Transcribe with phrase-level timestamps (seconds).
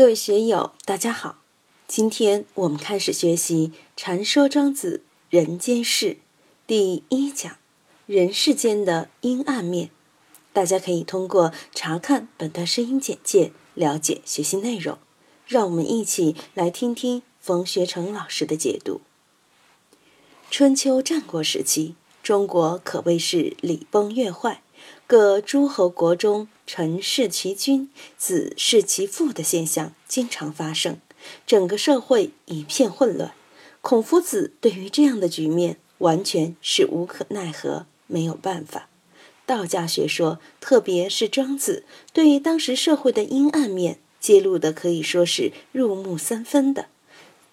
[0.00, 1.42] 各位学友，大家好。
[1.86, 6.06] 今天我们开始学习《禅说庄子人间世》
[6.66, 7.58] 第一讲
[8.08, 9.90] “人世间的阴暗面”。
[10.54, 14.96] 大家可以通过查看本段声音简介了解学习内容。
[15.46, 19.02] 让我们一起来听听冯学成老师的解读。
[20.50, 24.62] 春秋战国时期，中国可谓是礼崩乐坏，
[25.06, 30.98] 各诸侯国中臣弑其君、子弑其父的现象经常发生。
[31.44, 33.34] 整个社会一片混乱，
[33.80, 38.88] 孔夫子对于这样的局面完全是无可奈何，没有办法。
[39.44, 46.86] 道家学说，特别是庄子，对于当时社会的阴暗面揭露的可以说是入木三分的。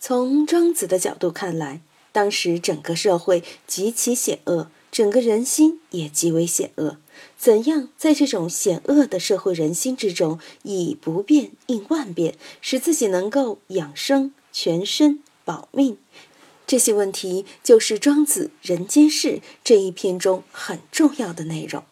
[0.00, 1.82] 从庄子的角度看来，
[2.12, 6.96] 当时整个社会极其险恶，整个人心也极为险恶。
[7.38, 15.98] 怎样在这种险恶的社会人心之中，以不变应万变，使自己能够养生、全身、保命？
[16.66, 19.28] 这些问题就是庄子《人间世》
[19.62, 21.84] 这一篇中很重要的内容。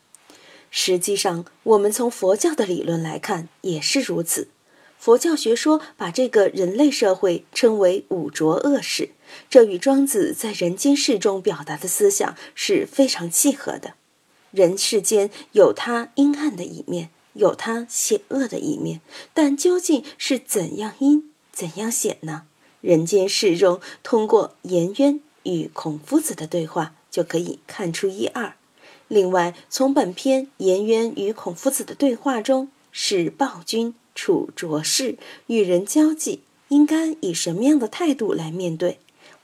[0.70, 4.48] 实际上，我们从佛教的理论来看也是如此。
[4.98, 9.10] 佛教学说把这个人类社会称为五浊恶世，
[9.48, 13.94] 这与庄子在《人间世》中表达的思想是非常契合的。
[14.50, 19.00] 人世间有它阴暗的一面，有它险恶的一面，
[19.32, 22.42] 但究竟是怎样阴、怎样险呢？
[22.80, 28.54] 人间世中，通过颜渊与孔夫子的对话就可以看出一二。
[29.06, 38.98] 另外，从本篇颜渊与孔夫子的对话中，是暴君处浊世，与人交际，应该以什么样的态度来面对？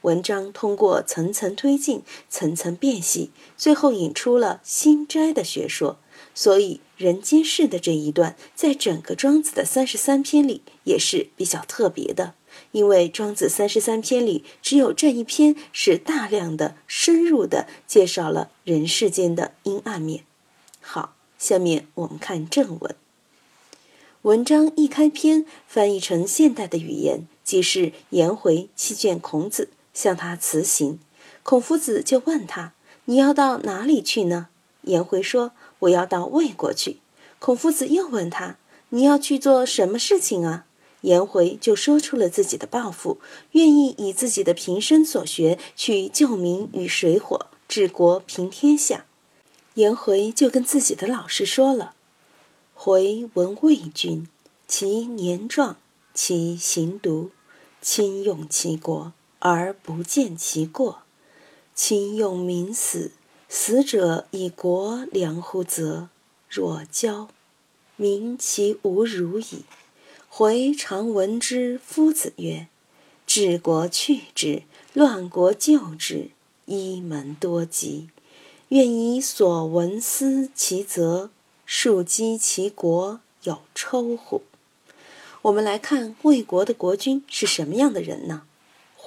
[0.07, 5.99] 文章通过层层推进、层层辨析，最后引出了心斋的学说。
[6.33, 12.35] 所以，人间世的这一段，在整个庄子的三十三篇里也是比较特别的。
[12.71, 20.23] 因为庄子三十三篇里，只有这一篇是大量的、深入的介绍了人世间的阴暗面。
[20.79, 22.95] 好，下面我们看正文。
[24.21, 29.69] 文章一开篇，翻译成现代的语言，即是颜回弃见孔子。
[29.97, 30.99] 向他辞行，
[31.41, 32.73] 孔夫子就问他
[33.05, 34.49] ：“你要到哪里去呢？”
[34.85, 36.99] 颜回说：“我要到魏国去。”
[37.39, 38.57] 孔夫子又问他
[38.89, 40.67] ：“你要去做什么事情啊？”
[41.01, 43.19] 颜回就说出了自己的抱负，
[43.53, 49.05] 愿意以自己的平生所学去救民于水火，治国平天下。
[49.73, 51.95] 颜回就跟自己的老师说了
[52.75, 54.27] ：“回闻魏君，
[54.67, 55.77] 其年壮，
[56.13, 57.31] 其行独，
[57.81, 59.13] 亲用其国。”
[59.49, 61.03] 而不见其过，
[61.73, 63.13] 亲用民死，
[63.47, 65.63] 死者以国良乎？
[65.63, 66.09] 则
[66.49, 67.29] 若交，
[67.95, 69.63] 民其无如矣。
[70.27, 72.67] 回常闻之夫子曰
[73.25, 76.31] ：“治国去之，乱国救之，
[76.65, 78.09] 一门多疾。
[78.67, 81.29] 愿以所闻思其责，
[81.65, 84.41] 庶积其国有抽乎？”
[85.43, 88.43] 我们来看魏国的国君是什么样的人呢？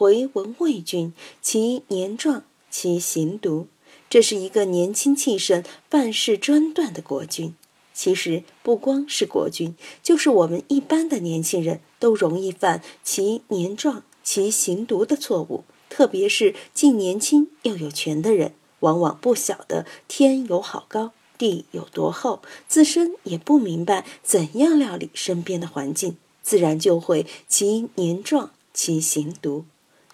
[0.00, 1.12] 回闻魏君，
[1.42, 3.66] 其年壮，其行独。
[4.08, 7.54] 这是一个年轻气盛、办事专断的国君。
[7.92, 15.64] 其实不光是国君，就是我们一般的年轻人都容易犯其年壮，其行独的错误。
[15.90, 29.66] 特别是既年轻又有权的人，往往不晓得天有好高，地有多厚，自身也不明白怎样料理身边的环境，自然就会其年壮，其行独。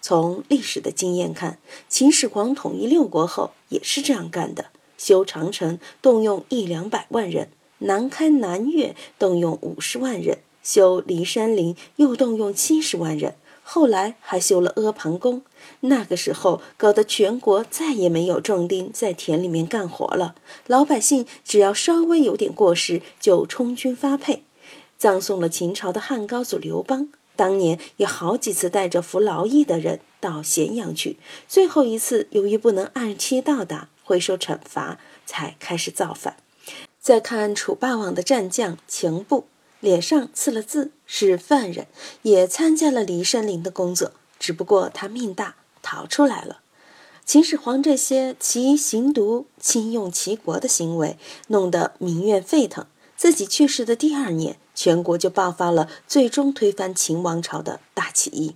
[0.07, 1.59] 从历史的经验看，
[1.89, 4.67] 秦始皇统一六国后也是这样干的。
[4.97, 15.41] 修长城动用一两百万人，南开南越动用五十万人，修骊山陵又动用七十万人，后来还修了阿房宫。
[15.81, 20.35] 那个时候搞得全国再也没有壮丁在田里面干活了，
[20.67, 24.43] 老百姓只要稍微有点过失就充军发配，
[24.97, 27.09] 葬送了秦朝的汉高祖刘邦。
[27.37, 31.17] 当年也好几次带着服劳役的人到咸阳去，
[31.47, 36.35] 最后一次由于不能按期到达，会受惩罚，才开始造反。
[36.99, 39.45] 再看楚霸王的战将秦布，
[39.79, 41.87] 脸上刺了字，是犯人，
[42.23, 46.61] 也参加了骊山陵的工作，只不过他命大，逃出来了。
[47.23, 51.17] 秦始皇这些其行毒、轻用齐国的行为，
[51.47, 52.85] 弄得民怨沸腾。
[53.17, 54.57] 自己去世的第二年。
[54.73, 58.55] 全国就爆发了最终推翻秦王朝的大起义。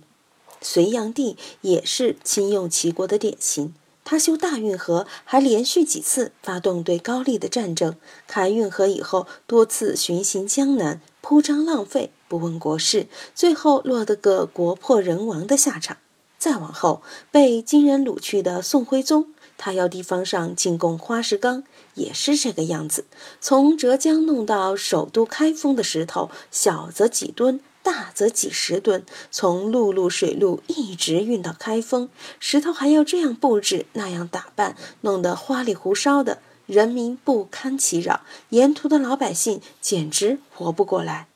[0.60, 3.74] 隋炀帝也是亲用齐国的典型，
[4.04, 7.96] 他修大运河，还连续几次发动对高丽的战争。
[8.28, 15.96] 开运河以后，多次巡行江南，铺张浪费，不问国事，最后落得个国破人亡的下场。
[16.38, 19.31] 再往后，被金人掳去的宋徽宗，
[19.64, 21.62] 他要地方上进贡花石纲，
[21.94, 23.04] 也是这个样子。
[23.40, 32.08] 从浙江弄到首都开封的石头，小则几吨，大则几十吨，从陆路、水路一直运到开封，
[32.40, 41.28] 石头还要这样布置，那样打扮，弄得花里胡哨的，人民不堪其扰，沿途的老百姓简直活不过来。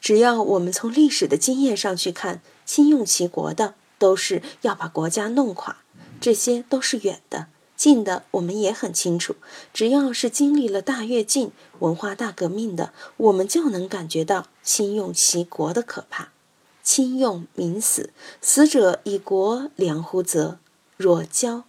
[0.00, 3.74] 只要我们从历史的经验上去看，亲用齐国的。
[3.96, 5.78] 都是要把国家弄垮，
[6.20, 7.46] 这些都是远的，
[7.84, 9.36] 近的我们也很清楚。
[9.74, 11.50] 只要是经历了大跃进、
[11.80, 16.30] 文化大革命的，我们就能感觉到亲用其国的可怕。
[16.82, 18.08] 亲用民死，
[18.40, 20.56] 死者以国良乎则？
[20.96, 21.64] 若骄，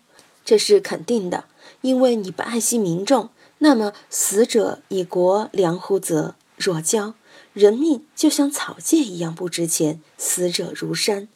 [0.45, 1.43] 这是肯定的，
[1.81, 6.35] 因为你不爱惜民众，那么死者以国良乎则？
[6.55, 7.15] 若骄，
[7.51, 11.27] 人命就像草芥一样不值钱，死者如山。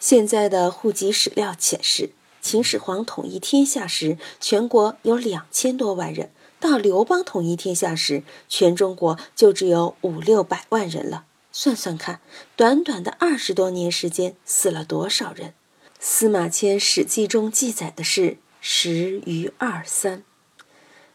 [0.00, 2.12] 现在的户籍史料显示，
[2.42, 6.26] 秦始皇统一天下时，全国有两千多万人；
[6.58, 11.24] 到刘邦统一天下时，全中国就只有五六百万人了。
[11.52, 12.20] 算算看，
[12.56, 15.54] 短短的二十多年时间，死了多少人？
[16.00, 20.24] 司马迁《史记》中记载的是十余二三。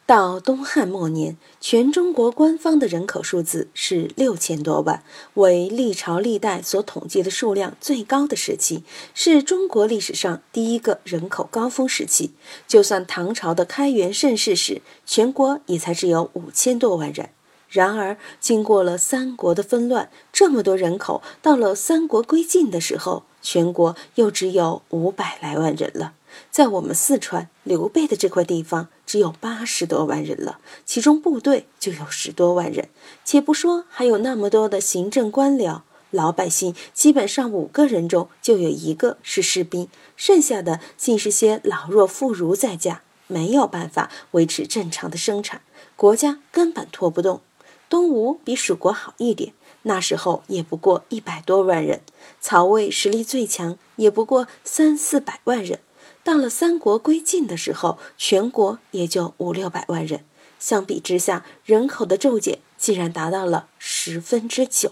[0.08, 8.84] 到东汉末年，全中国官方的人口数字是六千多万，为历朝历代所统计的数量最高的时期，
[9.14, 12.32] 是中国历史上第一个人口高峰时期。
[12.66, 17.32] 就算唐朝的开元盛世时，全国也才只有五千多万人。
[17.68, 26.12] 然而，经过了三国的纷乱，这么多人口到了三国归晋的时候，全国又只有五百来万人了。
[26.52, 32.90] 在我们四川刘备的这块地方，只有八十多万人了，其中部队就有十多万人。
[33.24, 45.62] 且不说还有那么多的行政官僚，老百姓基本上五个人中就有一个是士兵，剩下的尽是些老弱妇孺在家，没有办法维持正常的生产，
[45.96, 47.40] 国家根本拖不动。
[47.88, 49.54] 东吴比蜀国好一点，
[49.88, 52.02] 那时候也不过一百多万人；
[52.42, 55.80] 曹魏实力最强，也不过三四百万人。
[56.26, 60.26] 到了三国归晋的时候，全国也就五六百万人。
[60.60, 64.92] 相比之下，人口的骤减竟然达到了十分之九。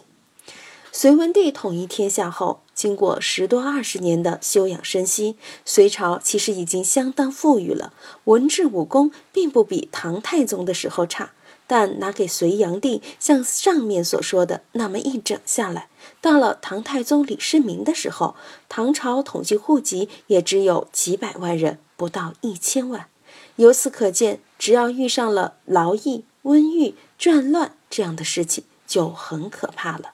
[0.94, 7.92] 隋文帝统一天下后，经过十多二十年的休养生息，隋朝其实已经相当富裕了，
[8.24, 11.34] 文治武功并不比唐太宗的时候差。
[11.68, 15.90] 但拿给隋炀帝，像上面所说的那么一整下来，
[16.22, 18.36] 到了唐太宗李世民的时候，
[18.70, 23.08] 唐朝统计户籍也只有几百万人，不到一千万。
[23.56, 30.12] 由此可见，只要遇上了劳役、瘟疫、战乱这样的事情，就很可怕了。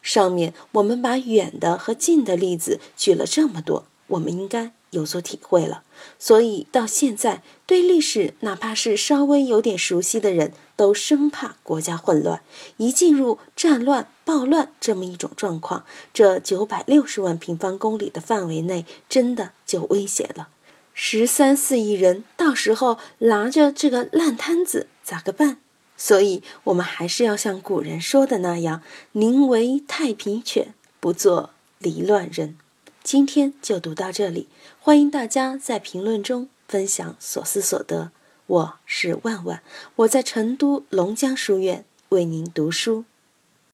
[0.00, 4.72] 上面我们把远的和近的例子举了这么多，我们应该。
[4.92, 5.82] 有所体会了，
[6.18, 12.40] 所以到现在对历史，哪怕是稍微有点熟悉的人，都生怕国家混乱，
[12.76, 15.84] 一进入战乱、暴乱这么一种状况，
[16.14, 20.50] 这九百六十万平方公里的范围内，真的就危险了。
[20.94, 25.58] 十三四亿人，到时候拿着这个烂摊子咋个办？
[25.96, 28.82] 所以，我们还是要像古人说的那样
[29.12, 32.56] ：“宁为太平犬，不做离乱人。”
[33.02, 34.46] 今天就读到这里，
[34.78, 38.12] 欢迎大家在评论中分享所思所得。
[38.48, 39.62] 我是万万，
[39.96, 43.04] 我在成都龙江书院为您读书。